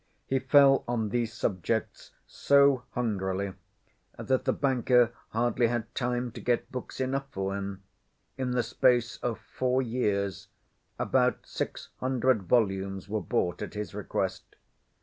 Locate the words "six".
11.45-11.89